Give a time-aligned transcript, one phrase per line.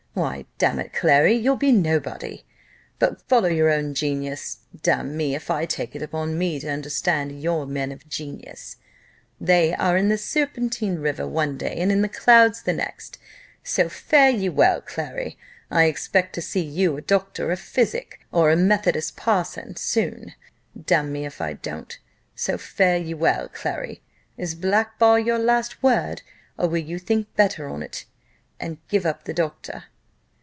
[0.13, 2.43] Why, damn it, Clary, you'll be nobody.
[2.99, 7.41] But follow your own genius damn me, if I take it upon me to understand
[7.41, 8.75] your men of genius
[9.39, 13.19] they are in the Serpentine river one day, and in the clouds the next:
[13.63, 15.37] so fare ye well, Clary.
[15.71, 20.33] I expect to see you a doctor of physic, or a methodist parson, soon,
[20.87, 21.97] damn me if I don't:
[22.35, 24.01] so fare ye well, Clary.
[24.37, 26.21] Is black ball your last word?
[26.57, 28.03] or will you think better on't,
[28.59, 29.85] and give up the doctor?"